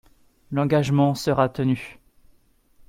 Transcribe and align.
L’engagement 0.51 1.13
sera 1.13 1.47
tenu. 1.47 2.01